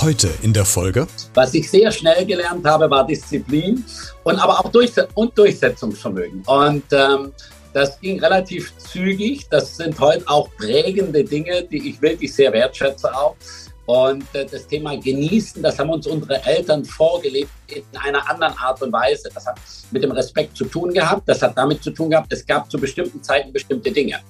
[0.00, 1.06] Heute in der Folge.
[1.34, 3.84] Was ich sehr schnell gelernt habe, war Disziplin
[4.22, 6.42] und aber auch Durchs und Durchsetzungsvermögen.
[6.46, 7.32] Und ähm,
[7.72, 9.48] das ging relativ zügig.
[9.50, 13.36] Das sind heute auch prägende Dinge, die ich wirklich sehr wertschätze auch.
[13.86, 18.80] Und äh, das Thema Genießen, das haben uns unsere Eltern vorgelebt in einer anderen Art
[18.82, 19.30] und Weise.
[19.34, 19.58] Das hat
[19.90, 21.28] mit dem Respekt zu tun gehabt.
[21.28, 24.20] Das hat damit zu tun gehabt, es gab zu bestimmten Zeiten bestimmte Dinge.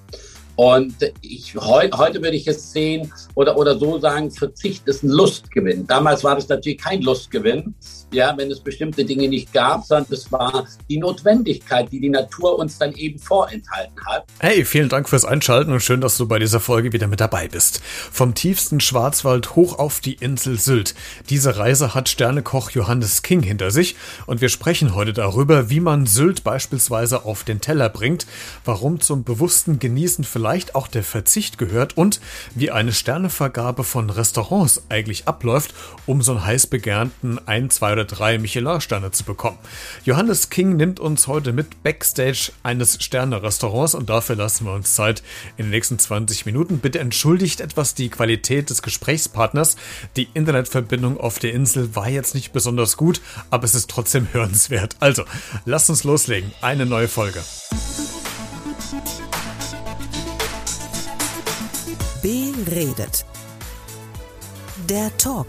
[0.59, 5.09] Und ich, heu, heute würde ich es sehen oder, oder so sagen, Verzicht ist ein
[5.09, 5.87] Lustgewinn.
[5.87, 7.77] Damals war das natürlich kein Lustgewinn,
[8.13, 12.59] ja, wenn es bestimmte Dinge nicht gab, sondern es war die Notwendigkeit, die die Natur
[12.59, 14.25] uns dann eben vorenthalten hat.
[14.41, 17.47] Hey, vielen Dank fürs Einschalten und schön, dass du bei dieser Folge wieder mit dabei
[17.47, 17.81] bist.
[18.11, 20.97] Vom tiefsten Schwarzwald hoch auf die Insel Sylt.
[21.31, 23.95] Diese Reise hat Sternekoch Johannes King hinter sich
[24.27, 28.27] und wir sprechen heute darüber, wie man Sylt beispielsweise auf den Teller bringt,
[28.65, 32.23] warum zum bewussten Genießen vielleicht vielleicht auch der Verzicht gehört und
[32.55, 35.75] wie eine Sternevergabe von Restaurants eigentlich abläuft,
[36.07, 39.59] um so einen heiß begehrten 1, 2 oder 3 Michelin-Sterne zu bekommen.
[40.07, 45.23] Johannes King nimmt uns heute mit Backstage eines Sterne-Restaurants und dafür lassen wir uns Zeit
[45.59, 46.79] in den nächsten 20 Minuten.
[46.79, 49.77] Bitte entschuldigt etwas die Qualität des Gesprächspartners.
[50.17, 53.21] Die Internetverbindung auf der Insel war jetzt nicht besonders gut,
[53.51, 54.97] aber es ist trotzdem hörenswert.
[54.99, 55.25] Also,
[55.67, 56.51] lasst uns loslegen.
[56.63, 57.45] Eine neue Folge.
[62.67, 63.25] Redet.
[64.89, 65.49] Der Talk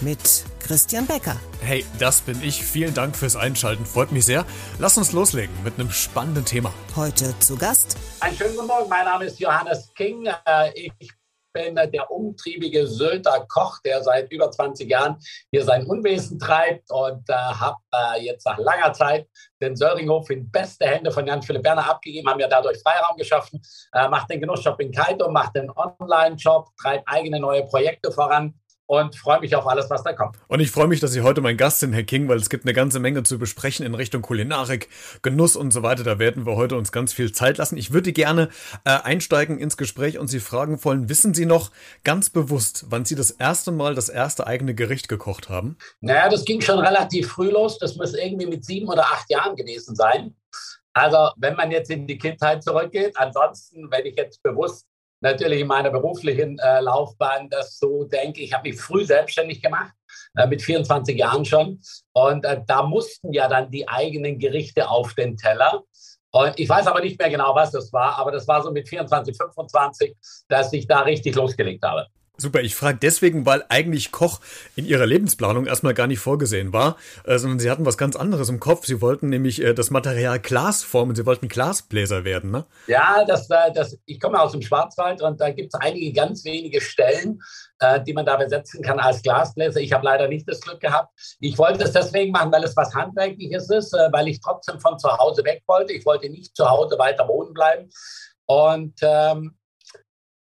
[0.00, 1.36] mit Christian Becker.
[1.60, 2.62] Hey, das bin ich.
[2.62, 3.86] Vielen Dank fürs Einschalten.
[3.86, 4.44] Freut mich sehr.
[4.78, 6.72] Lass uns loslegen mit einem spannenden Thema.
[6.94, 7.96] Heute zu Gast.
[8.20, 8.88] Einen schönen guten Morgen.
[8.88, 10.26] Mein Name ist Johannes King.
[10.26, 11.08] Äh, ich bin
[11.54, 15.16] der umtriebige Sylter Koch, der seit über 20 Jahren
[15.50, 19.28] hier sein Unwesen treibt und äh, habe äh, jetzt nach langer Zeit
[19.60, 23.60] den Söringhof in beste Hände von Jan-Philipp Werner abgegeben, haben ja dadurch Freiraum geschaffen,
[23.92, 28.54] äh, macht den Genussshop in Kaito, macht den Online-Shop, treibt eigene neue Projekte voran
[28.88, 30.36] und freue mich auf alles, was da kommt.
[30.48, 32.64] Und ich freue mich, dass Sie heute mein Gast sind, Herr King, weil es gibt
[32.64, 34.88] eine ganze Menge zu besprechen in Richtung Kulinarik,
[35.20, 36.04] Genuss und so weiter.
[36.04, 37.76] Da werden wir heute uns ganz viel Zeit lassen.
[37.76, 38.48] Ich würde gerne
[38.84, 41.70] äh, einsteigen ins Gespräch und Sie fragen wollen, wissen Sie noch
[42.02, 45.76] ganz bewusst, wann Sie das erste Mal das erste eigene Gericht gekocht haben?
[46.00, 47.78] Naja, das ging schon relativ früh los.
[47.78, 50.34] Das muss irgendwie mit sieben oder acht Jahren gewesen sein.
[50.94, 54.86] Also, wenn man jetzt in die Kindheit zurückgeht, ansonsten, wenn ich jetzt bewusst
[55.20, 58.42] natürlich in meiner beruflichen äh, Laufbahn das so denke.
[58.42, 59.92] Ich habe mich früh selbstständig gemacht,
[60.36, 61.80] äh, mit 24 Jahren schon.
[62.12, 65.82] Und äh, da mussten ja dann die eigenen Gerichte auf den Teller.
[66.30, 68.88] Und ich weiß aber nicht mehr genau, was das war, aber das war so mit
[68.88, 70.14] 24, 25,
[70.48, 72.06] dass ich da richtig losgelegt habe.
[72.40, 74.40] Super, ich frage deswegen, weil eigentlich Koch
[74.76, 78.48] in ihrer Lebensplanung erstmal gar nicht vorgesehen war, äh, sondern sie hatten was ganz anderes
[78.48, 78.86] im Kopf.
[78.86, 82.64] Sie wollten nämlich äh, das Material Glas formen, sie wollten Glasbläser werden, ne?
[82.86, 86.44] Ja, das, äh, das, ich komme aus dem Schwarzwald und da gibt es einige ganz
[86.44, 87.40] wenige Stellen,
[87.80, 89.80] äh, die man da besetzen kann als Glasbläser.
[89.80, 91.12] Ich habe leider nicht das Glück gehabt.
[91.40, 95.08] Ich wollte es deswegen machen, weil es was Handwerkliches ist, weil ich trotzdem von zu
[95.08, 95.92] Hause weg wollte.
[95.92, 97.90] Ich wollte nicht zu Hause weiter wohnen bleiben.
[98.46, 99.57] Und ähm,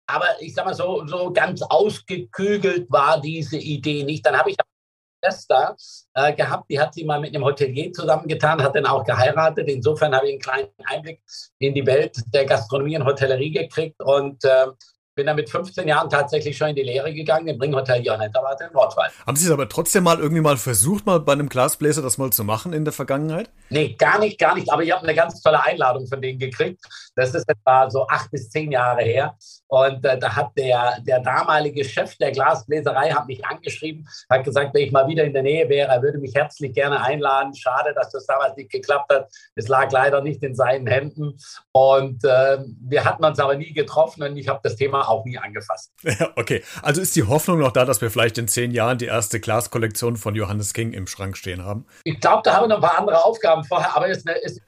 [0.07, 4.25] aber ich sag mal so, so ganz ausgekügelt war diese Idee nicht.
[4.25, 5.75] Dann habe ich eine Schwester
[6.13, 9.67] äh, gehabt, die hat sie mal mit einem Hotelier zusammengetan, hat dann auch geheiratet.
[9.67, 11.21] Insofern habe ich einen kleinen Einblick
[11.59, 14.67] in die Welt der Gastronomie und Hotellerie gekriegt und äh,
[15.15, 18.73] bin dann mit 15 Jahren tatsächlich schon in die Lehre gegangen im Ringhotel Johanniterwarte in
[18.73, 19.11] Nordwald.
[19.25, 22.31] Haben Sie es aber trotzdem mal irgendwie mal versucht, mal bei einem Glasbläser das mal
[22.31, 23.49] zu machen in der Vergangenheit?
[23.69, 24.71] Nee, gar nicht, gar nicht.
[24.71, 26.83] Aber ich habe eine ganz tolle Einladung von denen gekriegt.
[27.15, 29.37] Das ist etwa so acht bis zehn Jahre her.
[29.67, 34.73] Und äh, da hat der, der damalige Chef der Glasbläserei hat mich angeschrieben, hat gesagt,
[34.73, 37.55] wenn ich mal wieder in der Nähe wäre, er würde mich herzlich gerne einladen.
[37.55, 39.29] Schade, dass das damals nicht geklappt hat.
[39.55, 41.37] Es lag leider nicht in seinen Händen.
[41.71, 45.37] Und äh, wir hatten uns aber nie getroffen und ich habe das Thema auch nie
[45.37, 45.91] angefasst.
[46.35, 49.39] okay, also ist die Hoffnung noch da, dass wir vielleicht in zehn Jahren die erste
[49.39, 51.85] Glaskollektion von Johannes King im Schrank stehen haben?
[52.03, 54.37] Ich glaube, da haben wir noch ein paar andere Aufgaben vorher, aber es ist, eine,
[54.39, 54.61] ist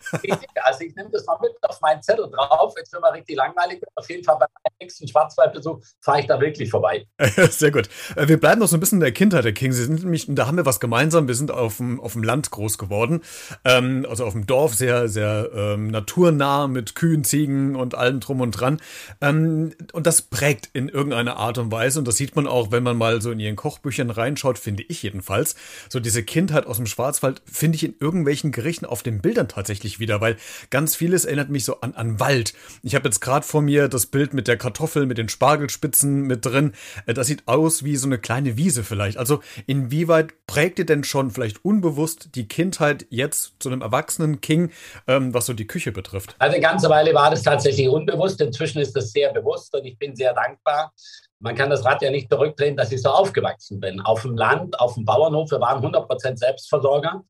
[0.64, 2.74] also ich nehme das mal mit auf meinen Zettel drauf.
[2.78, 3.82] Jetzt wird mal richtig langweilig.
[3.96, 7.08] Auf jeden Fall bei meinem nächsten Schwarzwaldbesuch fahre ich da wirklich vorbei.
[7.50, 7.90] Sehr gut.
[8.16, 9.72] Äh, wir bleiben noch so ein bisschen in der Kindheit der King.
[9.72, 11.28] Sie sind nämlich, da haben wir was gemeinsam.
[11.28, 13.22] Wir sind auf dem, auf dem Land groß geworden.
[13.64, 18.42] Ähm, also auf dem Dorf, sehr, sehr ähm, naturnah mit Kühen, Ziegen und allem drum
[18.42, 18.80] und dran.
[19.22, 22.00] Ähm, und das prägt in irgendeiner Art und Weise.
[22.00, 25.04] Und das sieht man auch, wenn man mal so in ihren Kochbüchern reinschaut, finde ich
[25.04, 25.56] jedenfalls.
[25.90, 30.00] So diese Kindheit aus dem Schwarzwald finde ich in irgendwelchen Gerichten auf den Bildern tatsächlich
[30.00, 30.38] wieder, weil
[30.70, 32.54] ganz vieles erinnert mich so an, an Wald.
[32.84, 36.46] Ich habe jetzt gerade vor mir das Bild mit der Kartoffel, mit den Spargelspitzen mit
[36.46, 36.74] drin.
[37.06, 39.18] Äh, das sieht aus wie so eine kleine Wiese vielleicht.
[39.18, 44.72] Also inwieweit prägt ihr denn schon vielleicht unbewusst die Kindheit jetzt zu einem erwachsenen King,
[45.08, 46.36] ähm, was so die Küche betrifft?
[46.38, 48.42] Also eine ganze Weile war das tatsächlich unbewusst.
[48.42, 50.92] Inzwischen ist das sehr bewusst und ich bin sehr dankbar.
[51.40, 54.02] Man kann das Rad ja nicht zurückdrehen, dass ich so aufgewachsen bin.
[54.02, 57.24] Auf dem Land, auf dem Bauernhof, wir waren 100% Selbstversorger.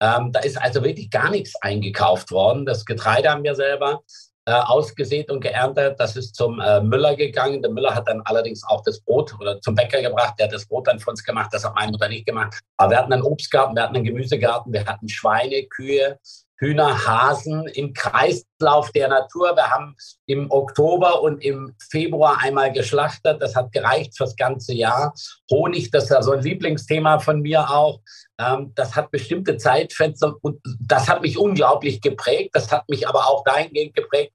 [0.00, 2.66] Ähm, da ist also wirklich gar nichts eingekauft worden.
[2.66, 4.02] Das Getreide haben wir selber
[4.46, 5.98] äh, ausgesät und geerntet.
[5.98, 7.62] Das ist zum äh, Müller gegangen.
[7.62, 10.34] Der Müller hat dann allerdings auch das Brot oder zum Bäcker gebracht.
[10.38, 11.50] Der hat das Brot dann für uns gemacht.
[11.52, 12.58] Das hat meine Mutter nicht gemacht.
[12.76, 16.18] Aber wir hatten einen Obstgarten, wir hatten einen Gemüsegarten, wir hatten Schweine, Kühe,
[16.60, 19.56] Hühner, Hasen im Kreislauf der Natur.
[19.56, 19.96] Wir haben
[20.26, 23.40] im Oktober und im Februar einmal geschlachtet.
[23.40, 25.14] Das hat gereicht fürs ganze Jahr.
[25.50, 28.00] Honig, das ist ja so ein Lieblingsthema von mir auch.
[28.38, 32.50] Ähm, das hat bestimmte Zeitfenster und das hat mich unglaublich geprägt.
[32.52, 34.34] Das hat mich aber auch dahingehend geprägt,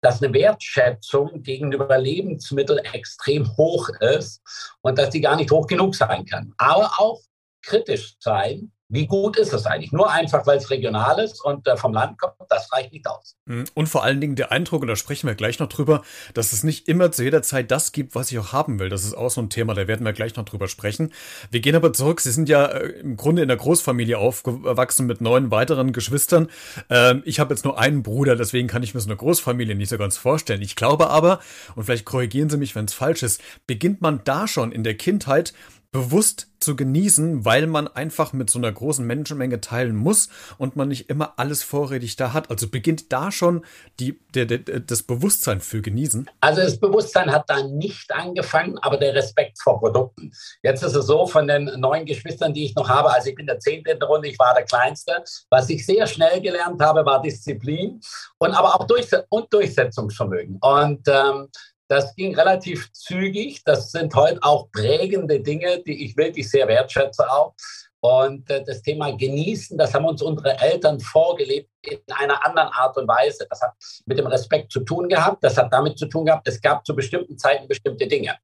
[0.00, 4.42] dass eine Wertschätzung gegenüber Lebensmitteln extrem hoch ist
[4.80, 6.52] und dass die gar nicht hoch genug sein kann.
[6.58, 7.20] Aber auch
[7.62, 9.90] kritisch sein wie gut ist es eigentlich?
[9.90, 13.36] Nur einfach, weil es regional ist und äh, vom Land kommt, das reicht nicht aus.
[13.46, 13.64] Mhm.
[13.72, 16.02] Und vor allen Dingen der Eindruck, und da sprechen wir gleich noch drüber,
[16.34, 18.90] dass es nicht immer zu jeder Zeit das gibt, was ich auch haben will.
[18.90, 21.10] Das ist auch so ein Thema, da werden wir gleich noch drüber sprechen.
[21.50, 22.20] Wir gehen aber zurück.
[22.20, 26.48] Sie sind ja äh, im Grunde in der Großfamilie aufgewachsen mit neun weiteren Geschwistern.
[26.90, 29.88] Ähm, ich habe jetzt nur einen Bruder, deswegen kann ich mir so eine Großfamilie nicht
[29.88, 30.60] so ganz vorstellen.
[30.60, 31.40] Ich glaube aber,
[31.76, 34.98] und vielleicht korrigieren Sie mich, wenn es falsch ist, beginnt man da schon in der
[34.98, 35.54] Kindheit
[35.92, 40.88] bewusst zu genießen, weil man einfach mit so einer großen Menschenmenge teilen muss und man
[40.88, 42.50] nicht immer alles vorrätig da hat.
[42.50, 43.64] Also beginnt da schon
[44.00, 46.30] die, der, der, das Bewusstsein für Genießen?
[46.40, 50.32] Also das Bewusstsein hat da nicht angefangen, aber der Respekt vor Produkten.
[50.62, 53.46] Jetzt ist es so, von den neun Geschwistern, die ich noch habe, also ich bin
[53.46, 55.22] der Zehnte in der Runde, ich war der Kleinste.
[55.50, 58.00] Was ich sehr schnell gelernt habe, war Disziplin
[58.38, 60.58] und aber auch Durchse und Durchsetzungsvermögen.
[60.60, 61.48] Und ähm,
[61.92, 63.62] das ging relativ zügig.
[63.64, 67.54] Das sind heute auch prägende Dinge, die ich wirklich sehr wertschätze auch.
[68.00, 72.96] Und äh, das Thema Genießen, das haben uns unsere Eltern vorgelebt in einer anderen Art
[72.96, 73.46] und Weise.
[73.48, 73.72] Das hat
[74.06, 75.44] mit dem Respekt zu tun gehabt.
[75.44, 78.38] Das hat damit zu tun gehabt, es gab zu bestimmten Zeiten bestimmte Dinge.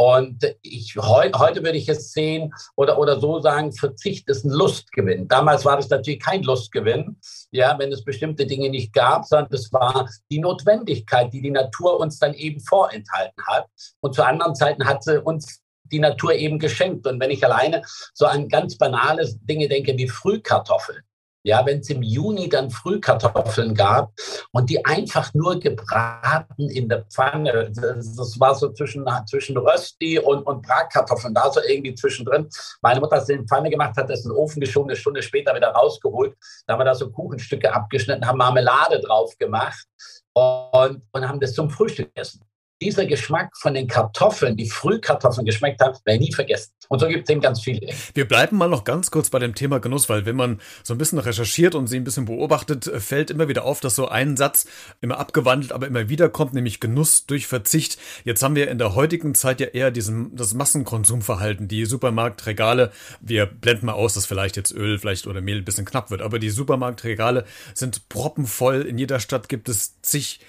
[0.00, 4.50] Und ich, heu, heute würde ich es sehen oder, oder so sagen, Verzicht ist ein
[4.50, 5.26] Lustgewinn.
[5.26, 7.18] Damals war das natürlich kein Lustgewinn,
[7.50, 11.98] ja, wenn es bestimmte Dinge nicht gab, sondern es war die Notwendigkeit, die die Natur
[11.98, 13.66] uns dann eben vorenthalten hat.
[13.98, 17.04] Und zu anderen Zeiten hat sie uns die Natur eben geschenkt.
[17.08, 17.82] Und wenn ich alleine
[18.14, 21.02] so an ganz banale Dinge denke wie Frühkartoffeln,
[21.42, 24.12] ja, wenn es im Juni dann Frühkartoffeln gab
[24.52, 27.70] und die einfach nur gebraten in der Pfanne.
[27.74, 32.48] Das, das war so zwischen, zwischen Rösti und, und Bratkartoffeln, da so irgendwie zwischendrin.
[32.82, 34.96] Meine Mutter hat es in die Pfanne gemacht, hat das in den Ofen geschoben, eine
[34.96, 36.36] Stunde später wieder rausgeholt.
[36.66, 39.86] Da haben wir da so Kuchenstücke abgeschnitten, haben Marmelade drauf gemacht
[40.32, 42.47] und, und haben das zum Frühstück gegessen
[42.80, 46.72] dieser Geschmack von den Kartoffeln, die Frühkartoffeln geschmeckt haben, werde ich nie vergessen.
[46.88, 47.92] Und so gibt es eben ganz viele.
[48.14, 50.98] Wir bleiben mal noch ganz kurz bei dem Thema Genuss, weil wenn man so ein
[50.98, 54.36] bisschen recherchiert und sie ein bisschen beobachtet, äh, fällt immer wieder auf, dass so ein
[54.36, 54.66] Satz
[55.00, 57.98] immer abgewandelt, aber immer wieder kommt, nämlich Genuss durch Verzicht.
[58.24, 62.90] Jetzt haben wir in der heutigen Zeit ja eher diesen, das Massenkonsumverhalten, die Supermarktregale,
[63.20, 66.22] wir blenden mal aus, dass vielleicht jetzt Öl vielleicht oder Mehl ein bisschen knapp wird,
[66.22, 67.44] aber die Supermarktregale
[67.74, 68.82] sind proppenvoll.
[68.82, 70.40] In jeder Stadt gibt es zig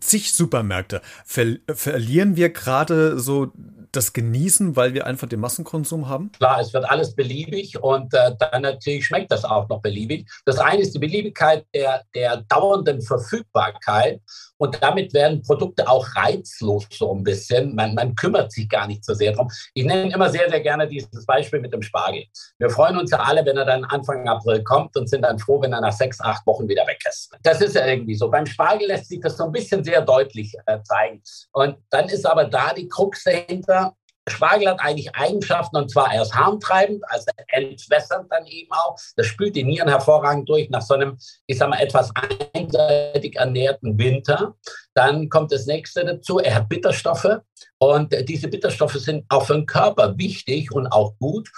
[0.00, 1.00] zig Supermärkte.
[1.24, 3.52] Ver verlieren wir gerade so
[3.92, 6.30] das genießen, weil wir einfach den Massenkonsum haben?
[6.32, 10.28] Klar, es wird alles beliebig und äh, dann natürlich schmeckt das auch noch beliebig.
[10.44, 14.20] Das eine ist die Beliebigkeit der, der dauernden Verfügbarkeit
[14.58, 17.74] und damit werden Produkte auch reizlos so ein bisschen.
[17.74, 19.50] Man, man kümmert sich gar nicht so sehr drum.
[19.74, 22.24] Ich nenne immer sehr, sehr gerne dieses Beispiel mit dem Spargel.
[22.58, 25.60] Wir freuen uns ja alle, wenn er dann Anfang April kommt und sind dann froh,
[25.60, 27.30] wenn er nach sechs, acht Wochen wieder weg ist.
[27.42, 28.30] Das ist ja irgendwie so.
[28.30, 31.22] Beim Spargel lässt sich das so ein bisschen sehr deutlich äh, zeigen.
[31.52, 33.94] Und dann ist aber da die Krux dahinter,
[34.28, 38.96] Spargel hat eigentlich Eigenschaften und zwar erst harmtreibend, also entwässernd dann eben auch.
[39.16, 41.16] Das spült die Nieren hervorragend durch nach so einem,
[41.46, 42.10] ich sag mal, etwas
[42.52, 44.56] einseitig ernährten Winter.
[44.96, 47.40] Dann kommt das nächste dazu, er hat Bitterstoffe
[47.78, 51.50] und diese Bitterstoffe sind auch für den Körper wichtig und auch gut.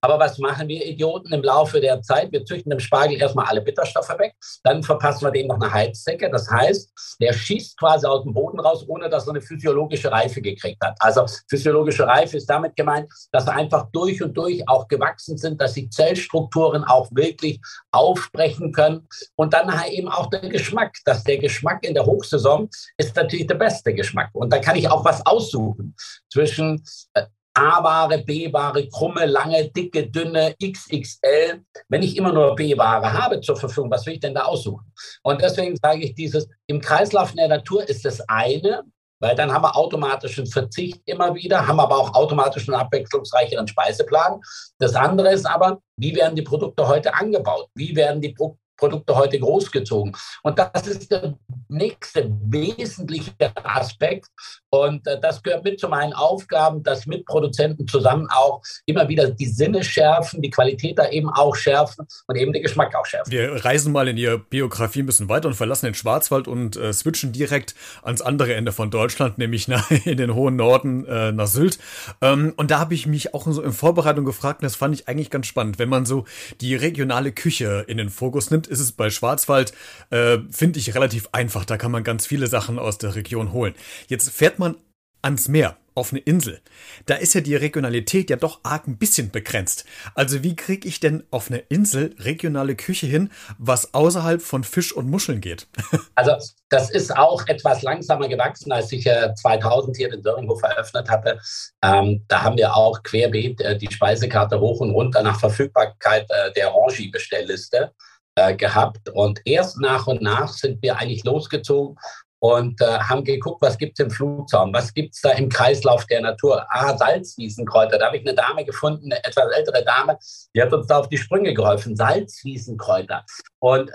[0.00, 2.30] Aber was machen wir Idioten im Laufe der Zeit?
[2.32, 6.30] Wir züchten dem Spargel erstmal alle Bitterstoffe weg, dann verpassen wir dem noch eine Heizdecke.
[6.30, 10.40] Das heißt, der schießt quasi aus dem Boden raus, ohne dass er eine physiologische Reife
[10.40, 10.96] gekriegt hat.
[11.00, 15.60] Also physiologische Reife ist damit gemeint, dass er einfach durch und durch auch gewachsen sind,
[15.60, 17.60] dass die Zellstrukturen auch wirklich
[17.90, 19.06] aufbrechen können.
[19.34, 23.56] Und dann eben auch der Geschmack, dass der Geschmack in der Hochsaison ist natürlich der
[23.56, 24.30] beste Geschmack.
[24.32, 25.94] Und da kann ich auch was aussuchen
[26.30, 26.82] zwischen
[27.14, 27.24] äh,
[27.56, 31.64] A-Ware, B-Ware, krumme, lange, dicke, dünne, XXL.
[31.88, 34.92] Wenn ich immer nur B-Ware habe zur Verfügung, was will ich denn da aussuchen?
[35.22, 38.82] Und deswegen sage ich dieses, im Kreislauf der Natur ist das eine,
[39.20, 44.40] weil dann haben wir automatischen Verzicht immer wieder, haben aber auch automatischen abwechslungsreicheren Speiseplan.
[44.78, 47.68] Das andere ist aber, wie werden die Produkte heute angebaut?
[47.74, 48.34] Wie werden die
[48.76, 50.16] Produkte heute großgezogen.
[50.42, 51.34] Und das ist der
[51.68, 53.32] nächste wesentliche
[53.64, 54.26] Aspekt.
[54.70, 59.30] Und äh, das gehört mit zu meinen Aufgaben, dass mit Produzenten zusammen auch immer wieder
[59.30, 63.32] die Sinne schärfen, die Qualität da eben auch schärfen und eben den Geschmack auch schärfen.
[63.32, 66.92] Wir reisen mal in Ihrer Biografie ein bisschen weiter und verlassen den Schwarzwald und äh,
[66.92, 71.46] switchen direkt ans andere Ende von Deutschland, nämlich nach, in den hohen Norden äh, nach
[71.46, 71.78] Sylt.
[72.20, 75.08] Ähm, und da habe ich mich auch so in Vorbereitung gefragt, und das fand ich
[75.08, 76.24] eigentlich ganz spannend, wenn man so
[76.60, 79.72] die regionale Küche in den Fokus nimmt, ist es bei Schwarzwald,
[80.10, 81.64] äh, finde ich, relativ einfach.
[81.64, 83.74] Da kann man ganz viele Sachen aus der Region holen.
[84.08, 84.76] Jetzt fährt man
[85.22, 86.60] ans Meer auf eine Insel.
[87.06, 89.86] Da ist ja die Regionalität ja doch arg ein bisschen begrenzt.
[90.14, 94.92] Also wie kriege ich denn auf eine Insel regionale Küche hin, was außerhalb von Fisch
[94.92, 95.66] und Muscheln geht?
[96.14, 96.32] Also
[96.70, 101.38] das ist auch etwas langsamer gewachsen, als ich äh, 2000 hier den Döringhof eröffnet hatte.
[101.82, 106.52] Ähm, da haben wir auch querbeet äh, die Speisekarte hoch und runter nach Verfügbarkeit äh,
[106.52, 107.92] der Orangi-Bestellliste
[108.36, 109.08] äh, gehabt.
[109.10, 111.98] Und erst nach und nach sind wir eigentlich losgezogen
[112.38, 116.06] und äh, haben geguckt, was gibt es im Flugzaum, was gibt es da im Kreislauf
[116.06, 116.64] der Natur.
[116.68, 117.98] Ah, Salzwiesenkräuter.
[117.98, 120.18] Da habe ich eine Dame gefunden, eine etwas ältere Dame,
[120.54, 121.96] die hat uns da auf die Sprünge geholfen.
[121.96, 123.24] Salzwiesenkräuter.
[123.58, 123.92] Und äh,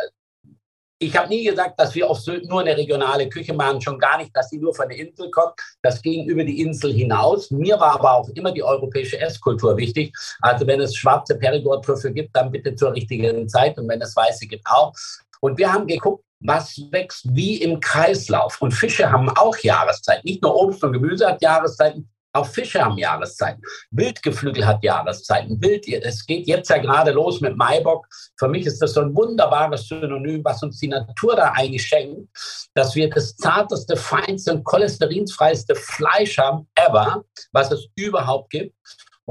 [1.02, 4.20] ich habe nie gesagt, dass wir auf Sylt nur eine regionale Küche machen, schon gar
[4.20, 5.54] nicht, dass sie nur von der Insel kommt.
[5.82, 7.50] Das ging über die Insel hinaus.
[7.50, 10.16] Mir war aber auch immer die europäische Esskultur wichtig.
[10.42, 14.46] Also wenn es schwarze Perigord-Trüffel gibt, dann bitte zur richtigen Zeit und wenn es weiße
[14.46, 14.94] gibt auch.
[15.40, 18.62] Und wir haben geguckt, was wächst wie im Kreislauf.
[18.62, 20.24] Und Fische haben auch Jahreszeit.
[20.24, 23.62] Nicht nur Obst und Gemüse hat Jahreszeiten, auch Fische haben Jahreszeiten.
[23.92, 25.62] Wildgeflügel hat Jahreszeiten.
[25.62, 28.08] Wild, es geht jetzt ja gerade los mit Maibock.
[28.38, 32.30] Für mich ist das so ein wunderbares Synonym, was uns die Natur da eigentlich schenkt,
[32.74, 38.76] dass wir das zarteste, feinste und cholesterinfreiste Fleisch haben ever, was es überhaupt gibt.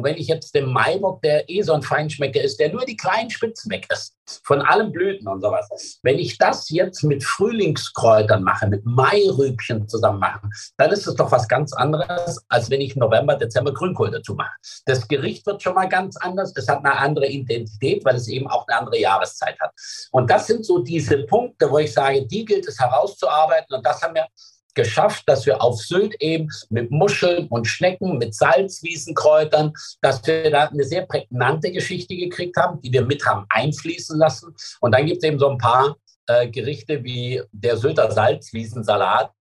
[0.00, 2.96] Und wenn ich jetzt den Maibock, der eh so ein Feinschmecker ist, der nur die
[2.96, 5.68] kleinen Spitzen weg ist, von allen Blüten und sowas,
[6.02, 10.40] wenn ich das jetzt mit Frühlingskräutern mache, mit Mairübchen zusammen mache,
[10.78, 14.56] dann ist es doch was ganz anderes, als wenn ich November, Dezember Grünkohl dazu mache.
[14.86, 16.54] Das Gericht wird schon mal ganz anders.
[16.56, 19.72] Es hat eine andere Identität, weil es eben auch eine andere Jahreszeit hat.
[20.12, 23.76] Und das sind so diese Punkte, wo ich sage, die gilt es herauszuarbeiten.
[23.76, 24.26] Und das haben wir
[24.74, 30.64] geschafft, dass wir auf Sylt eben mit Muscheln und Schnecken, mit Salzwiesenkräutern, dass wir da
[30.66, 34.54] eine sehr prägnante Geschichte gekriegt haben, die wir mit haben einfließen lassen.
[34.80, 35.96] Und dann gibt es eben so ein paar
[36.26, 39.32] äh, Gerichte wie der Sylter Salzwiesensalat.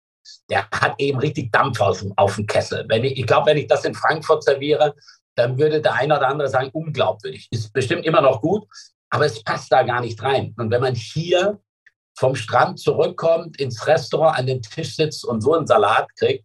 [0.50, 2.86] Der hat eben richtig Dampf auf, auf dem Kessel.
[2.88, 4.96] Wenn ich, ich glaube, wenn ich das in Frankfurt serviere,
[5.36, 7.48] dann würde der eine oder andere sagen, unglaubwürdig.
[7.52, 8.68] Ist bestimmt immer noch gut,
[9.10, 10.54] aber es passt da gar nicht rein.
[10.58, 11.60] Und wenn man hier
[12.20, 16.44] vom Strand zurückkommt, ins Restaurant an den Tisch sitzt und so einen Salat kriegt,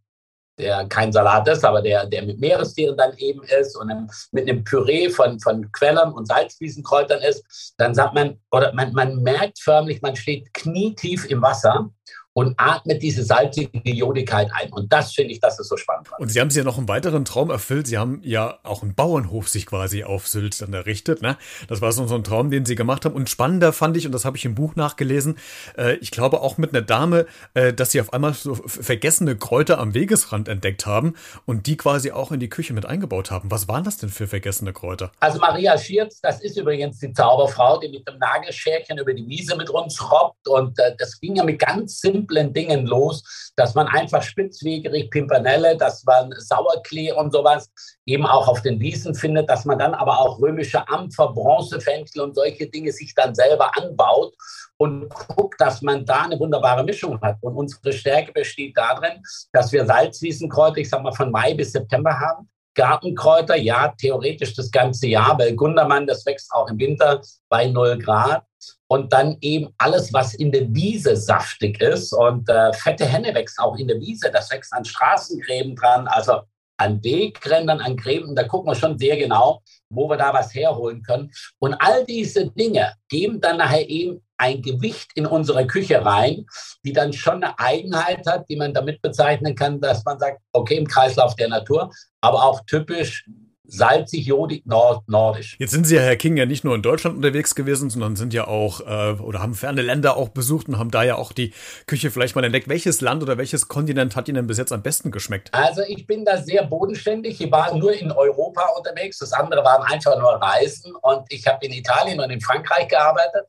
[0.57, 3.91] der kein Salat ist, aber der, der mit Meerestieren dann eben ist und
[4.31, 9.17] mit einem Püree von, von Quellern und Salzwiesenkräutern ist, dann sagt man, oder man, man
[9.17, 11.91] merkt förmlich, man steht knietief im Wasser
[12.35, 14.73] und atmet diese salzige Jodigkeit ein.
[14.73, 16.09] Und das finde ich, das ist so spannend.
[16.19, 17.87] Und Sie haben sich ja noch einen weiteren Traum erfüllt.
[17.87, 21.23] Sie haben ja auch einen Bauernhof sich quasi auf Sylt dann errichtet.
[21.23, 21.39] Ne?
[21.69, 23.15] Das war so, so ein Traum, den Sie gemacht haben.
[23.15, 25.39] Und spannender fand ich, und das habe ich im Buch nachgelesen,
[25.79, 29.79] äh, ich glaube auch mit einer Dame, äh, dass Sie auf einmal so vergessene Kräuter
[29.79, 31.15] am Wegesrand entdeckt haben
[31.47, 33.53] und die quasi auch in die Küche mit eingebaut haben.
[33.53, 35.13] Was waren das denn für vergessene Kräuter?
[35.21, 39.57] Also Maria Schierz, das ist übrigens die Zauberfrau, die mit dem Nagelscherchen über die Wiese
[39.57, 40.49] mit uns robbt.
[40.49, 45.11] Und äh, das ging ja mit ganz simplen simplen Dingen los, dass man einfach spitzwegerig
[45.11, 47.71] Pimpernelle, dass man Sauerklee und sowas
[48.07, 52.35] eben auch auf den Wiesen findet, dass man dann aber auch römische Ampfer, Bronzefenchel und
[52.35, 54.35] solche Dinge sich dann selber anbaut
[54.79, 57.37] und guckt, dass man da eine wunderbare Mischung hat.
[57.43, 62.19] Und unsere Stärke besteht darin, dass wir Salzwiesenkräuter, ich sag mal von Mai bis September
[62.19, 67.69] haben, Gartenkräuter, ja, theoretisch das ganze Jahr, weil Gundermann, das wächst auch im Winter bei
[67.69, 68.43] 0 Grad
[68.89, 72.13] und dann eben alles, was in der Wiese saftig ist.
[72.13, 76.41] Und äh, fette Henne wächst auch in der Wiese, das wächst an Straßengräben dran, also
[76.77, 78.35] an Wegrändern, an Gräben.
[78.35, 81.31] Da gucken wir schon sehr genau, wo wir da was herholen können.
[81.59, 86.45] Und all diese Dinge geben dann nachher eben ein Gewicht in unsere Küche rein,
[86.85, 90.77] die dann schon eine Eigenheit hat, die man damit bezeichnen kann, dass man sagt, okay,
[90.77, 93.25] im Kreislauf der Natur, aber auch typisch
[93.67, 95.57] salzig, jodig, nord nordisch.
[95.59, 98.35] Jetzt sind Sie ja, Herr King, ja nicht nur in Deutschland unterwegs gewesen, sondern sind
[98.35, 101.53] ja auch äh, oder haben ferne Länder auch besucht und haben da ja auch die
[101.87, 102.69] Küche vielleicht mal entdeckt.
[102.69, 105.49] Welches Land oder welches Kontinent hat Ihnen denn bis jetzt am besten geschmeckt?
[105.53, 107.41] Also ich bin da sehr bodenständig.
[107.41, 109.19] Ich war nur in Europa unterwegs.
[109.19, 110.95] Das andere waren einfach nur Reisen.
[110.97, 113.47] Und ich habe in Italien und in Frankreich gearbeitet.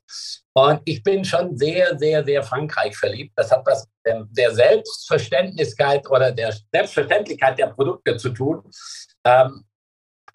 [0.54, 3.34] Und ich bin schon sehr, sehr, sehr Frankreich verliebt.
[3.36, 8.64] Das hat was mit der Selbstverständlichkeit oder der Selbstverständlichkeit der Produkte zu tun.
[9.26, 9.66] Ähm,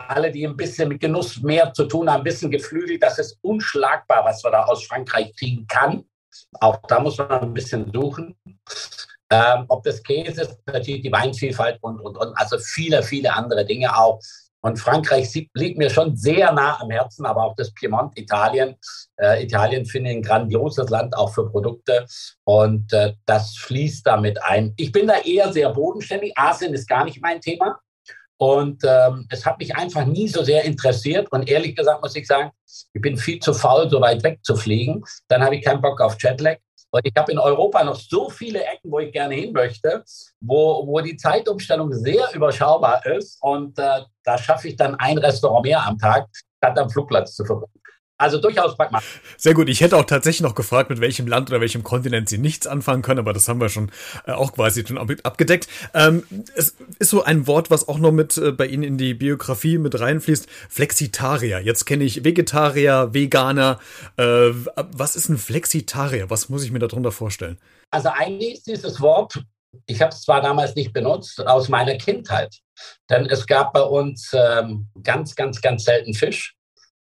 [0.08, 3.02] alle, die ein bisschen mit Genuss mehr zu tun haben, bisschen geflügelt.
[3.02, 6.04] Das ist unschlagbar, was man da aus Frankreich kriegen kann.
[6.60, 8.36] Auch da muss man ein bisschen suchen.
[9.32, 13.64] Ähm, ob das Käse ist, natürlich die Weinvielfalt und, und, und, also viele, viele andere
[13.64, 14.20] Dinge auch.
[14.62, 18.76] Und Frankreich liegt mir schon sehr nah am Herzen, aber auch das Piemont, Italien.
[19.16, 22.04] Äh, Italien finde ich ein grandioses Land auch für Produkte
[22.44, 24.74] und äh, das fließt damit ein.
[24.76, 26.32] Ich bin da eher sehr bodenständig.
[26.36, 27.80] Asien ist gar nicht mein Thema.
[28.40, 31.30] Und ähm, es hat mich einfach nie so sehr interessiert.
[31.30, 32.50] Und ehrlich gesagt muss ich sagen,
[32.94, 35.04] ich bin viel zu faul, so weit weg zu fliegen.
[35.28, 36.56] Dann habe ich keinen Bock auf Jetlag.
[36.90, 40.02] Und ich habe in Europa noch so viele Ecken, wo ich gerne hin möchte,
[40.40, 43.36] wo, wo die Zeitumstellung sehr überschaubar ist.
[43.42, 47.44] Und äh, da schaffe ich dann ein Restaurant mehr am Tag, statt am Flugplatz zu
[47.44, 47.79] verbringen.
[48.20, 49.18] Also durchaus pragmatisch.
[49.38, 49.70] Sehr gut.
[49.70, 53.00] Ich hätte auch tatsächlich noch gefragt, mit welchem Land oder welchem Kontinent Sie nichts anfangen
[53.00, 53.90] können, aber das haben wir schon
[54.26, 55.68] äh, auch quasi schon abgedeckt.
[55.94, 56.24] Ähm,
[56.54, 59.78] es ist so ein Wort, was auch noch mit äh, bei Ihnen in die Biografie
[59.78, 60.46] mit reinfließt.
[60.68, 61.60] Flexitarier.
[61.60, 63.80] Jetzt kenne ich Vegetarier, Veganer.
[64.18, 64.50] Äh,
[64.92, 66.28] was ist ein Flexitarier?
[66.28, 67.56] Was muss ich mir darunter vorstellen?
[67.90, 69.42] Also eigentlich ist dieses Wort
[69.86, 72.56] ich habe es zwar damals nicht benutzt, aus meiner Kindheit.
[73.08, 76.56] Denn es gab bei uns ähm, ganz, ganz, ganz selten Fisch.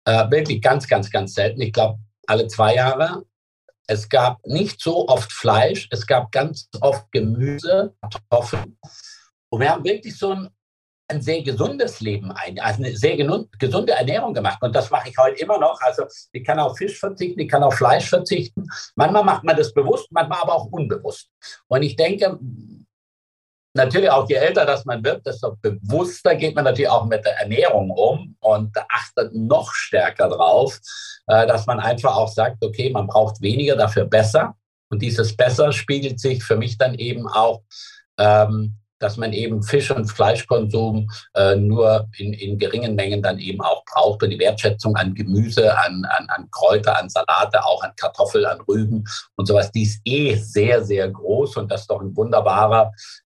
[0.06, 1.62] Äh, wirklich ganz, ganz, ganz selten.
[1.62, 3.24] Ich glaube, alle zwei Jahre.
[3.88, 8.78] Es gab nicht so oft Fleisch, es gab ganz oft Gemüse, Kartoffeln.
[9.50, 10.50] Und wir haben wirklich so ein,
[11.10, 14.60] ein sehr gesundes Leben, ein, also eine sehr gesunde Ernährung gemacht.
[14.62, 15.80] Und das mache ich heute immer noch.
[15.82, 18.66] Also ich kann auf Fisch verzichten, ich kann auf Fleisch verzichten.
[18.96, 21.30] Manchmal macht man das bewusst, manchmal aber auch unbewusst.
[21.68, 22.40] Und ich denke,
[23.74, 27.40] Natürlich auch je älter das man wird, desto bewusster geht man natürlich auch mit der
[27.40, 30.78] Ernährung um und achtet noch stärker drauf,
[31.28, 34.56] äh, dass man einfach auch sagt, okay, man braucht weniger, dafür besser.
[34.90, 37.62] Und dieses Besser spiegelt sich für mich dann eben auch,
[38.18, 43.62] ähm, dass man eben Fisch- und Fleischkonsum äh, nur in, in geringen Mengen dann eben
[43.62, 47.94] auch braucht und die Wertschätzung an Gemüse, an, an, an Kräuter, an Salate, auch an
[47.96, 49.06] Kartoffeln, an Rüben
[49.38, 52.92] und sowas, die ist eh sehr, sehr groß und das ist doch ein wunderbarer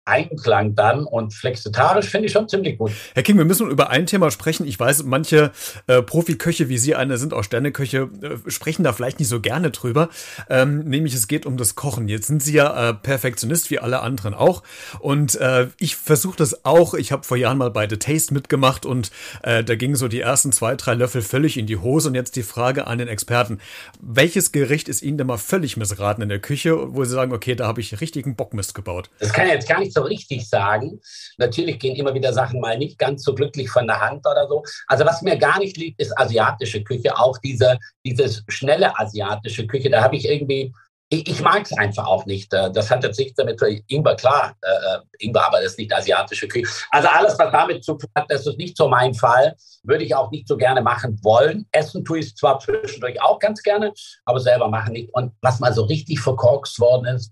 [0.07, 2.91] Einklang dann und flexitarisch finde ich schon ziemlich gut.
[3.13, 4.65] Herr King, wir müssen über ein Thema sprechen.
[4.65, 5.51] Ich weiß, manche
[5.87, 9.71] äh, Profiköche, wie Sie eine sind, auch Sterneköche, äh, sprechen da vielleicht nicht so gerne
[9.71, 10.09] drüber.
[10.49, 12.07] Ähm, nämlich es geht um das Kochen.
[12.07, 14.63] Jetzt sind Sie ja äh, Perfektionist, wie alle anderen auch.
[14.99, 16.93] Und äh, ich versuche das auch.
[16.93, 19.11] Ich habe vor Jahren mal bei The Taste mitgemacht und
[19.43, 22.09] äh, da gingen so die ersten zwei, drei Löffel völlig in die Hose.
[22.09, 23.59] Und jetzt die Frage an den Experten.
[23.99, 27.55] Welches Gericht ist Ihnen denn mal völlig missraten in der Küche, wo Sie sagen, okay,
[27.55, 29.09] da habe ich richtigen Bockmist gebaut?
[29.19, 30.99] Das kann jetzt gar nicht so richtig sagen.
[31.37, 34.63] Natürlich gehen immer wieder Sachen mal nicht ganz so glücklich von der Hand oder so.
[34.87, 39.89] Also was mir gar nicht liegt, ist asiatische Küche, auch diese, diese schnelle asiatische Küche.
[39.89, 40.73] Da habe ich irgendwie,
[41.09, 42.53] ich, ich mag es einfach auch nicht.
[42.53, 45.93] Äh, das hat jetzt nichts damit zu Ingwer, klar, äh, Ingwer, aber das ist nicht
[45.93, 46.67] asiatische Küche.
[46.91, 49.55] Also alles, was damit zu tun hat, das ist nicht so mein Fall.
[49.83, 51.65] Würde ich auch nicht so gerne machen wollen.
[51.71, 53.93] Essen tue ich zwar zwischendurch auch ganz gerne,
[54.25, 55.13] aber selber machen nicht.
[55.13, 57.31] Und was mal so richtig verkorkst worden ist,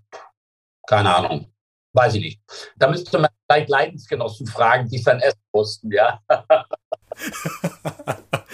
[0.88, 1.52] keine Ahnung.
[1.96, 2.40] Weiß ich nicht.
[2.76, 6.20] Da müsste man vielleicht Leidensgenossen fragen, die es dann essen mussten, ja.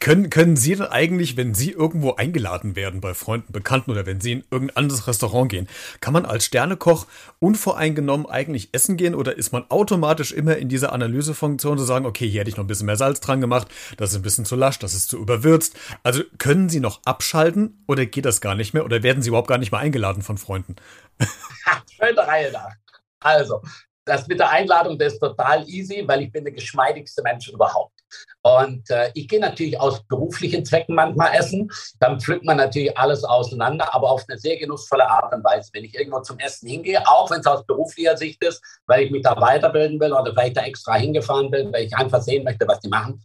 [0.00, 4.20] können, können Sie denn eigentlich, wenn Sie irgendwo eingeladen werden bei Freunden, Bekannten oder wenn
[4.20, 5.68] Sie in irgendein anderes Restaurant gehen,
[6.00, 7.06] kann man als Sternekoch
[7.38, 12.28] unvoreingenommen eigentlich essen gehen oder ist man automatisch immer in dieser Analysefunktion zu sagen, okay,
[12.28, 14.56] hier hätte ich noch ein bisschen mehr Salz dran gemacht, das ist ein bisschen zu
[14.56, 15.76] lasch, das ist zu überwürzt.
[16.02, 19.48] Also können Sie noch abschalten oder geht das gar nicht mehr oder werden Sie überhaupt
[19.48, 20.76] gar nicht mehr eingeladen von Freunden?
[21.96, 22.72] Schöne Reihe nach.
[23.20, 23.62] Also,
[24.04, 28.01] das mit der Einladung, das ist total easy, weil ich bin der geschmeidigste Mensch überhaupt.
[28.42, 31.70] Und äh, ich gehe natürlich aus beruflichen Zwecken manchmal essen.
[32.00, 35.70] Dann pflückt man natürlich alles auseinander, aber auf eine sehr genussvolle Art und Weise.
[35.72, 39.10] Wenn ich irgendwo zum Essen hingehe, auch wenn es aus beruflicher Sicht ist, weil ich
[39.10, 42.44] mich da weiterbilden will oder weil ich da extra hingefahren bin, weil ich einfach sehen
[42.44, 43.22] möchte, was die machen,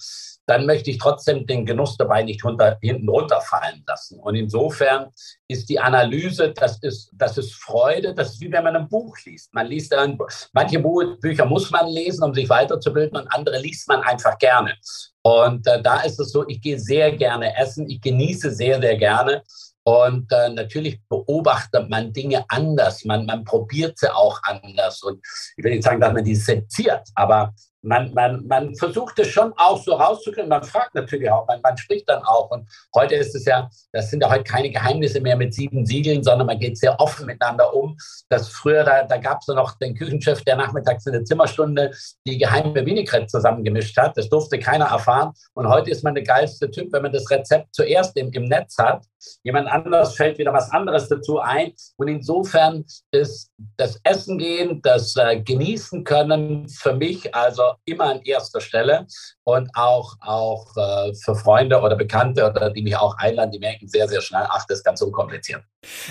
[0.47, 4.17] dann möchte ich trotzdem den Genuss dabei nicht runter, hinten runterfallen lassen.
[4.19, 5.07] Und insofern
[5.49, 9.15] ist die Analyse, das ist, das ist Freude, das ist wie wenn man ein Buch
[9.25, 9.53] liest.
[9.53, 10.17] Man liest ein,
[10.53, 14.75] manche Bücher muss man lesen, um sich weiterzubilden und andere liest man einfach gerne.
[15.21, 18.97] Und äh, da ist es so, ich gehe sehr gerne essen, ich genieße sehr, sehr
[18.97, 19.43] gerne.
[19.83, 25.03] Und äh, natürlich beobachtet man Dinge anders, man, man probiert sie auch anders.
[25.03, 25.19] Und
[25.57, 27.53] ich will nicht sagen, dass man die seziert, aber
[27.87, 30.49] man, man, man versucht es schon auch so rauszukriegen.
[30.49, 32.51] Man fragt natürlich auch, man, man spricht dann auch.
[32.51, 36.23] Und heute ist es ja, das sind ja heute keine Geheimnisse mehr mit sieben Siegeln,
[36.23, 37.97] sondern man geht sehr offen miteinander um.
[38.29, 41.91] Das früher, da, da gab es noch den Küchenchef, der nachmittags in der Zimmerstunde
[42.25, 44.17] die geheime Vinaigrette zusammengemischt hat.
[44.17, 45.31] Das durfte keiner erfahren.
[45.53, 48.77] Und heute ist man der geilste Typ, wenn man das Rezept zuerst im, im Netz
[48.77, 49.05] hat.
[49.43, 51.73] Jemand anderes fällt wieder was anderes dazu ein.
[51.97, 58.21] Und insofern ist das Essen gehen, das äh, Genießen können für mich also immer an
[58.21, 59.07] erster Stelle
[59.43, 63.87] und auch, auch äh, für Freunde oder Bekannte oder die mich auch einladen, die merken
[63.87, 65.63] sehr, sehr schnell, ach, das ist ganz unkompliziert.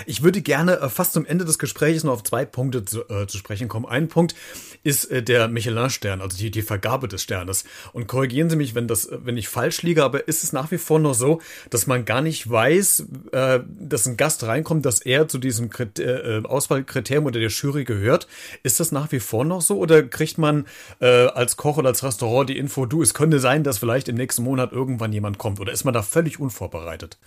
[0.05, 3.27] Ich würde gerne äh, fast zum Ende des Gesprächs noch auf zwei Punkte zu, äh,
[3.27, 3.85] zu sprechen kommen.
[3.85, 4.35] Ein Punkt
[4.83, 7.63] ist äh, der Michelin-Stern, also die, die Vergabe des Sternes.
[7.93, 10.77] Und korrigieren Sie mich, wenn, das, wenn ich falsch liege, aber ist es nach wie
[10.77, 12.96] vor noch so, dass man gar nicht weiß,
[13.31, 17.83] äh, dass ein Gast reinkommt, dass er zu diesem Krit äh, Auswahlkriterium oder der Jury
[17.83, 18.27] gehört?
[18.63, 20.65] Ist das nach wie vor noch so oder kriegt man
[20.99, 24.15] äh, als Koch oder als Restaurant die Info, du, es könnte sein, dass vielleicht im
[24.15, 27.17] nächsten Monat irgendwann jemand kommt oder ist man da völlig unvorbereitet?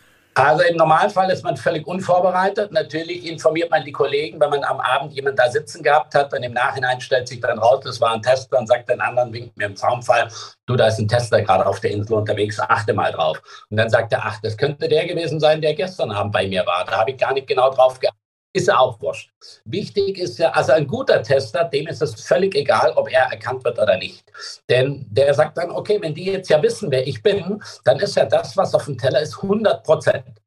[0.41, 2.73] Also im Normalfall ist man völlig unvorbereitet.
[2.73, 6.43] Natürlich informiert man die Kollegen, wenn man am Abend jemanden da sitzen gehabt hat und
[6.43, 9.57] im Nachhinein stellt sich dann raus, das war ein Tester und sagt den anderen, winkt
[9.59, 10.29] mir im Zaunfall,
[10.67, 13.43] du, da ist ein Tester gerade auf der Insel unterwegs, achte mal drauf.
[13.69, 16.65] Und dann sagt er, ach, das könnte der gewesen sein, der gestern Abend bei mir
[16.65, 16.85] war.
[16.87, 18.20] Da habe ich gar nicht genau drauf geachtet
[18.53, 19.33] ist ja auch wurscht.
[19.65, 23.65] Wichtig ist ja, also ein guter Tester, dem ist es völlig egal, ob er erkannt
[23.65, 24.31] wird oder nicht.
[24.69, 28.17] Denn der sagt dann, okay, wenn die jetzt ja wissen, wer ich bin, dann ist
[28.17, 30.41] ja das, was auf dem Teller ist, 100 Prozent.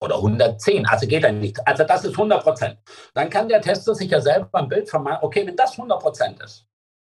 [0.00, 1.58] Oder 110, also geht er nicht.
[1.66, 2.78] Also das ist 100 Prozent.
[3.14, 6.42] Dann kann der Tester sich ja selber beim Bild vermeiden, okay, wenn das 100 Prozent
[6.42, 6.66] ist,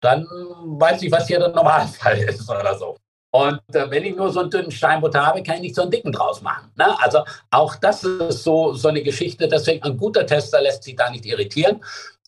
[0.00, 2.96] dann weiß ich, was hier der Normalfall ist oder so.
[3.30, 5.90] Und äh, wenn ich nur so einen dünnen Steinbutter habe, kann ich nicht so einen
[5.90, 6.70] dicken draus machen.
[6.76, 6.98] Ne?
[7.00, 9.48] Also auch das ist so, so eine Geschichte.
[9.48, 11.82] Deswegen ein guter Tester lässt sich da nicht irritieren.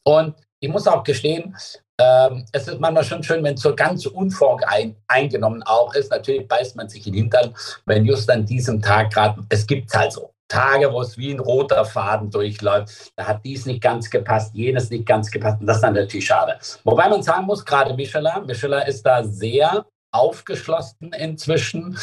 [0.04, 1.56] Und ich muss auch gestehen,
[1.98, 6.10] ähm, es ist manchmal schon schön, wenn es so ganz unvoreingenommen auch ist.
[6.10, 7.54] Natürlich beißt man sich in den Hintern,
[7.86, 11.38] wenn just an diesem Tag gerade, es gibt halt so Tage, wo es wie ein
[11.38, 13.12] roter Faden durchläuft.
[13.16, 15.60] Da hat dies nicht ganz gepasst, jenes nicht ganz gepasst.
[15.60, 16.58] Und das ist dann natürlich schade.
[16.84, 21.98] Wobei man sagen muss, gerade Michelin, Michelin ist da sehr aufgeschlossen inzwischen,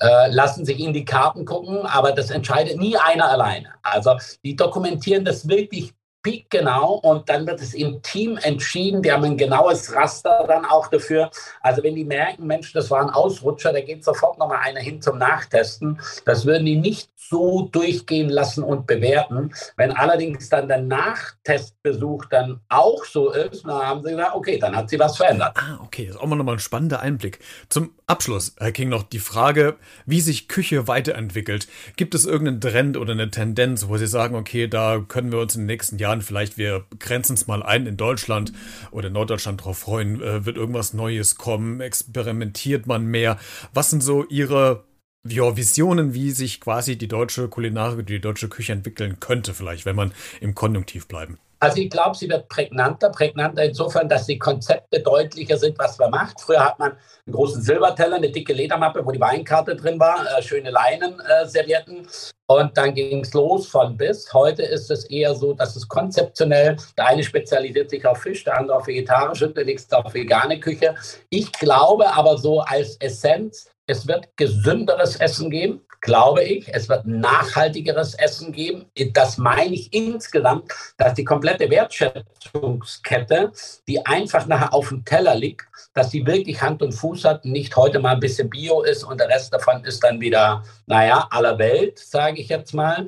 [0.00, 3.68] äh, lassen sich in die Karten gucken, aber das entscheidet nie einer alleine.
[3.82, 9.02] Also die dokumentieren das wirklich genau und dann wird es im Team entschieden.
[9.02, 11.30] Die haben ein genaues Raster dann auch dafür.
[11.60, 15.02] Also wenn die merken, Mensch, das war ein Ausrutscher, da geht sofort nochmal einer hin
[15.02, 16.00] zum Nachtesten.
[16.24, 19.52] Das würden die nicht so durchgehen lassen und bewerten.
[19.76, 24.76] Wenn allerdings dann der Nachtestbesuch dann auch so ist, dann haben sie gesagt, okay, dann
[24.76, 25.56] hat sie was verändert.
[25.56, 27.38] Ah, okay, das ist auch mal nochmal ein spannender Einblick.
[27.68, 31.68] Zum Abschluss, Herr King, noch die Frage, wie sich Küche weiterentwickelt.
[31.96, 35.54] Gibt es irgendeinen Trend oder eine Tendenz, wo Sie sagen, okay, da können wir uns
[35.54, 38.52] in den nächsten Jahren vielleicht, wir grenzen es mal ein in Deutschland
[38.90, 43.38] oder in Norddeutschland drauf freuen, äh, wird irgendwas Neues kommen, experimentiert man mehr.
[43.72, 44.84] Was sind so Ihre
[45.26, 49.96] ja, Visionen, wie sich quasi die deutsche Kulinarik, die deutsche Küche entwickeln könnte, vielleicht, wenn
[49.96, 51.38] man im Konjunktiv bleiben.
[51.60, 56.10] Also ich glaube, sie wird prägnanter, prägnanter insofern, dass die Konzepte deutlicher sind, was man
[56.10, 56.40] macht.
[56.40, 56.90] Früher hat man
[57.24, 62.31] einen großen Silberteller, eine dicke Ledermappe, wo die Weinkarte drin war, äh, schöne Leinen äh.
[62.46, 64.32] Und dann ging es los von bis.
[64.32, 68.58] Heute ist es eher so, dass es konzeptionell, der eine spezialisiert sich auf Fisch, der
[68.58, 70.94] andere auf vegetarische, der nächste auf vegane Küche.
[71.30, 76.68] Ich glaube aber so als Essenz, es wird gesünderes Essen geben, glaube ich.
[76.74, 78.84] Es wird nachhaltigeres Essen geben.
[79.14, 83.52] Das meine ich insgesamt, dass die komplette Wertschätzungskette,
[83.88, 87.76] die einfach nachher auf dem Teller liegt, dass die wirklich Hand und Fuß hat, nicht
[87.76, 91.58] heute mal ein bisschen Bio ist und der Rest davon ist dann wieder, naja, aller
[91.58, 93.06] Welt, sage ich jetzt mal.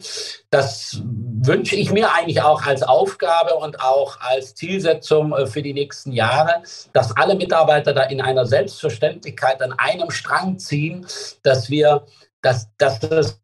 [0.50, 5.74] Das wünsche ich mir eigentlich auch als Aufgabe und auch als Zielsetzung äh, für die
[5.74, 11.06] nächsten Jahre, dass alle Mitarbeiter da in einer Selbstverständlichkeit an einem Strang ziehen,
[11.42, 12.06] dass wir,
[12.44, 13.40] dass, dass das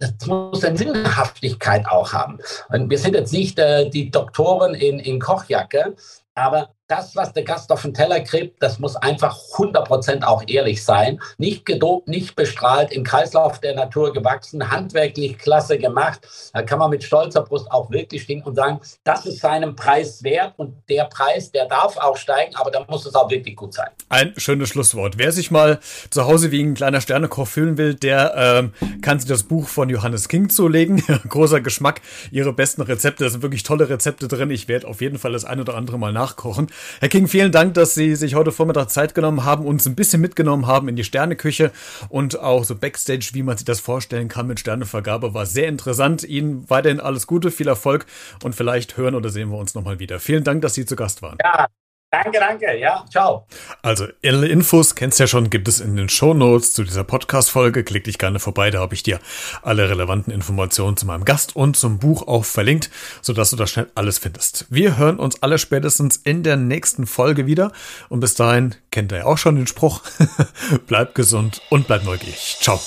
[0.00, 2.40] das muss eine Sinnhaftigkeit auch haben.
[2.68, 5.94] Und wir sind jetzt nicht äh, die Doktoren in, in Kochjacke,
[6.34, 10.84] aber das, was der Gast auf den Teller kriegt, das muss einfach 100% auch ehrlich
[10.84, 11.20] sein.
[11.38, 16.20] Nicht gedopt, nicht bestrahlt, im Kreislauf der Natur gewachsen, handwerklich klasse gemacht.
[16.52, 20.22] Da kann man mit stolzer Brust auch wirklich stehen und sagen, das ist seinem Preis
[20.22, 23.74] wert und der Preis, der darf auch steigen, aber da muss es auch wirklich gut
[23.74, 23.88] sein.
[24.08, 25.18] Ein schönes Schlusswort.
[25.18, 29.28] Wer sich mal zu Hause wie ein kleiner Sternekoch fühlen will, der ähm, kann sich
[29.28, 31.02] das Buch von Johannes King zulegen.
[31.28, 34.50] Großer Geschmack, ihre besten Rezepte, da sind wirklich tolle Rezepte drin.
[34.50, 36.68] Ich werde auf jeden Fall das ein oder andere mal nachkochen.
[37.00, 40.20] Herr King, vielen Dank, dass Sie sich heute Vormittag Zeit genommen haben, uns ein bisschen
[40.20, 41.72] mitgenommen haben in die Sterneküche
[42.08, 46.24] und auch so Backstage, wie man sich das vorstellen kann mit Sternevergabe, war sehr interessant.
[46.24, 48.06] Ihnen weiterhin alles Gute, viel Erfolg
[48.42, 50.20] und vielleicht hören oder sehen wir uns nochmal wieder.
[50.20, 51.38] Vielen Dank, dass Sie zu Gast waren.
[51.42, 51.66] Ja,
[52.10, 52.78] Danke, danke.
[52.78, 53.46] Ja, ciao.
[53.82, 57.02] Also, alle Infos kennst du ja schon, gibt es in den Show Notes zu dieser
[57.02, 57.82] Podcast-Folge.
[57.82, 59.18] Klick dich gerne vorbei, da habe ich dir
[59.62, 62.90] alle relevanten Informationen zu meinem Gast und zum Buch auch verlinkt,
[63.22, 64.66] sodass du da schnell alles findest.
[64.70, 67.72] Wir hören uns alle spätestens in der nächsten Folge wieder
[68.08, 70.02] und bis dahin kennt ihr ja auch schon den Spruch.
[70.86, 72.56] bleib gesund und bleib neugierig.
[72.60, 72.80] Ciao.